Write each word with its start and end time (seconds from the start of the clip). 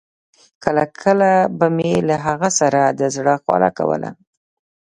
کله 0.63 0.83
کله 1.01 1.31
به 1.57 1.67
مې 1.75 1.91
له 2.09 2.15
هغه 2.25 2.49
سره 2.59 2.81
د 2.99 3.01
زړه 3.15 3.33
خواله 3.43 3.69
کوله. 3.77 4.09